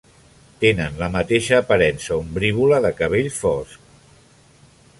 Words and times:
Tenen 0.61 0.95
la 1.01 1.09
mateixa 1.15 1.59
aparença 1.63 2.17
ombrívola 2.23 2.79
de 2.87 2.93
cabell 3.01 3.29
fosc. 3.37 3.95